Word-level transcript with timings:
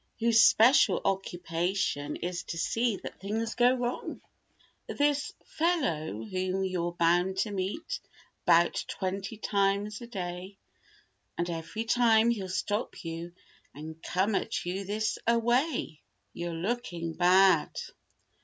Whose 0.19 0.43
special 0.43 0.99
occupation 1.05 2.15
is 2.15 2.41
to 2.45 2.57
see 2.57 2.95
that 3.03 3.19
things 3.19 3.53
go 3.53 3.75
wrong. 3.75 4.19
This 4.87 5.31
"fellow" 5.45 6.25
whom 6.25 6.63
you're 6.63 6.93
bound 6.93 7.37
to 7.43 7.51
meet 7.51 7.99
'bout 8.43 8.83
twenty 8.87 9.37
times 9.37 10.01
a 10.01 10.07
day 10.07 10.57
And 11.37 11.47
every 11.51 11.83
time 11.85 12.31
he'll 12.31 12.49
stop 12.49 13.03
you 13.05 13.33
and 13.75 14.01
come 14.01 14.33
at 14.33 14.65
you 14.65 14.85
this 14.85 15.19
a 15.27 15.37
way— 15.37 16.01
"You're 16.33 16.51
looking 16.55 17.13
bad." 17.13 17.79